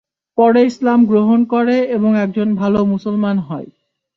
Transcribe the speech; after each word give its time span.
পরে 0.37 0.61
ইসলাম 0.65 0.99
গ্রহণ 1.05 1.39
করে 1.45 1.77
এবং 1.89 2.11
একজন 2.17 2.47
ভাল 2.55 2.73
মুসলমান 2.85 3.37
হয়। 3.39 3.69